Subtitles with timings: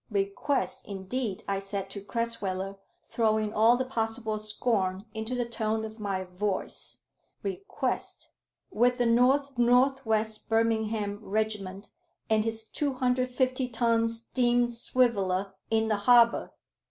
[0.09, 6.23] "Request indeed," I said to Crasweller, throwing all possible scorn into the tone of my
[6.23, 7.03] voice,
[7.43, 8.29] "request!
[8.71, 11.89] with the North north west Birmingham regiment,
[12.31, 16.51] and his 250 ton steam swiveller in the harbour!